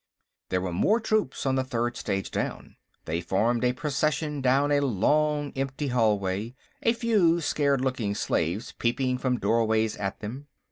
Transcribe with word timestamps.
There 0.49 0.61
were 0.61 0.73
more 0.73 0.99
troops 0.99 1.45
on 1.45 1.53
the 1.53 1.63
third 1.63 1.95
stage 1.95 2.31
down. 2.31 2.75
They 3.05 3.21
formed 3.21 3.63
a 3.63 3.71
procession 3.71 4.41
down 4.41 4.71
a 4.71 4.79
long 4.81 5.51
empty 5.55 5.89
hallway, 5.89 6.55
a 6.81 6.93
few 6.93 7.39
scared 7.39 7.81
looking 7.81 8.15
slaves 8.15 8.71
peeping 8.71 9.19
from 9.19 9.37
doorways 9.37 9.95
at 9.97 10.19
them. 10.19 10.47